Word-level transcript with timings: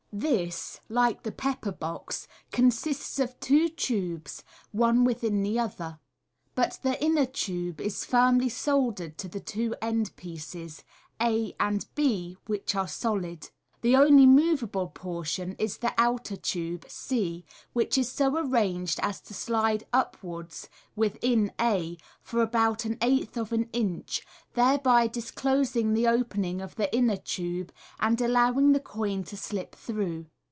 This, 0.13 0.81
like 0.89 1.23
the 1.23 1.31
pepper 1.31 1.71
box, 1.71 2.27
consists 2.51 3.17
of 3.17 3.39
two 3.39 3.69
tubes 3.69 4.43
one 4.73 5.05
within 5.05 5.41
the 5.41 5.57
other; 5.57 5.99
but 6.53 6.79
the 6.83 7.01
inner 7.01 7.25
tube 7.25 7.79
is 7.79 8.03
firmly 8.03 8.49
soldr 8.49 8.99
red 8.99 9.17
to 9.19 9.29
the 9.29 9.39
two 9.39 9.73
end 9.81 10.13
pieces, 10.17 10.83
a 11.21 11.55
and 11.61 11.85
b, 11.95 12.35
which 12.45 12.75
are 12.75 12.89
solid. 12.89 13.51
The 13.81 13.95
only 13.95 14.27
moveable 14.27 14.89
portion 14.89 15.55
is 15.57 15.77
the 15.79 15.91
outer 15.97 16.35
tube 16.37 16.85
c, 16.87 17.45
which 17.73 17.97
is 17.97 18.11
so 18.11 18.35
arranged 18.37 18.99
as 19.01 19.19
to 19.21 19.33
slide 19.33 19.87
upwards 19.91 20.69
(within 20.95 21.51
a) 21.59 21.97
for 22.21 22.43
about 22.43 22.85
an 22.85 22.99
eighth 23.01 23.37
of 23.37 23.51
an 23.51 23.69
inch, 23.73 24.21
thereby 24.53 25.07
disclosing 25.07 25.95
the 25.95 26.05
opening 26.07 26.61
of 26.61 26.75
the 26.75 26.95
inner 26.95 27.17
tube, 27.17 27.73
and 27.99 28.21
allowing 28.21 28.73
the 28.73 28.79
coin 28.79 29.23
to 29.23 29.35
slip 29.37 29.73
through. 29.73 30.27